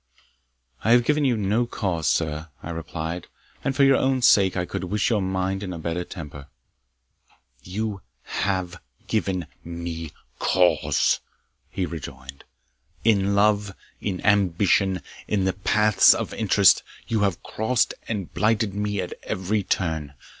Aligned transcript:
"I 0.83 0.93
have 0.93 1.03
given 1.03 1.25
you 1.25 1.37
no 1.37 1.67
cause, 1.67 2.07
sir," 2.07 2.49
I 2.63 2.71
replied, 2.71 3.27
"and 3.63 3.75
for 3.75 3.83
your 3.83 3.97
own 3.97 4.23
sake 4.23 4.57
I 4.57 4.65
could 4.65 4.85
wish 4.85 5.11
your 5.11 5.21
mind 5.21 5.61
in 5.61 5.71
a 5.73 5.77
better 5.77 6.03
temper." 6.03 6.47
"You 7.61 8.01
have 8.23 8.81
given 9.05 9.45
me 9.63 10.09
cause," 10.39 11.19
he 11.69 11.85
rejoined. 11.85 12.45
"In 13.03 13.35
love, 13.35 13.75
in 14.01 14.25
ambition, 14.25 15.03
in 15.27 15.45
the 15.45 15.53
paths 15.53 16.15
of 16.15 16.33
interest, 16.33 16.81
you 17.07 17.19
have 17.19 17.43
crossed 17.43 17.93
and 18.07 18.33
blighted 18.33 18.73
me 18.73 19.01
at 19.01 19.13
every 19.21 19.61
turn. 19.61 20.15